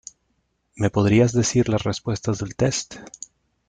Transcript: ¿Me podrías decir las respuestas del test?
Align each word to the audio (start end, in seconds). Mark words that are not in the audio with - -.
¿Me 0.77 0.89
podrías 0.89 1.31
decir 1.31 1.69
las 1.69 1.83
respuestas 1.83 2.39
del 2.39 2.55
test? 2.55 2.95